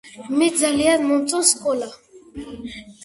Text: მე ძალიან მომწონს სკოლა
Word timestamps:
მე 0.37 0.47
ძალიან 0.61 1.05
მომწონს 1.09 1.51
სკოლა 1.57 1.91